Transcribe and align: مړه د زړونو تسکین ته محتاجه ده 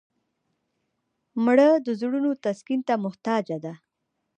مړه 1.43 1.69
د 1.85 1.87
زړونو 1.99 2.31
تسکین 2.43 2.79
ته 2.87 2.93
محتاجه 3.03 3.57
ده 3.65 3.73